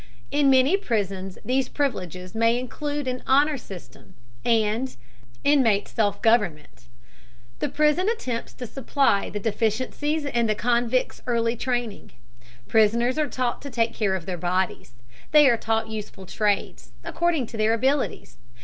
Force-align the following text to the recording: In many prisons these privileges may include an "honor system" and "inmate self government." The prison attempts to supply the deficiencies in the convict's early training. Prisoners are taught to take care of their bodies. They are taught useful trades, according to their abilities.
In 0.31 0.49
many 0.49 0.77
prisons 0.77 1.37
these 1.45 1.69
privileges 1.69 2.33
may 2.33 2.59
include 2.59 3.07
an 3.07 3.21
"honor 3.27 3.55
system" 3.55 4.15
and 4.43 4.95
"inmate 5.43 5.87
self 5.87 6.19
government." 6.23 6.85
The 7.59 7.69
prison 7.69 8.09
attempts 8.09 8.51
to 8.55 8.65
supply 8.65 9.29
the 9.29 9.39
deficiencies 9.39 10.25
in 10.25 10.47
the 10.47 10.55
convict's 10.55 11.21
early 11.27 11.55
training. 11.55 12.13
Prisoners 12.67 13.19
are 13.19 13.29
taught 13.29 13.61
to 13.61 13.69
take 13.69 13.93
care 13.93 14.15
of 14.15 14.25
their 14.25 14.37
bodies. 14.39 14.93
They 15.33 15.47
are 15.47 15.55
taught 15.55 15.87
useful 15.89 16.25
trades, 16.25 16.93
according 17.03 17.45
to 17.45 17.57
their 17.57 17.75
abilities. 17.75 18.37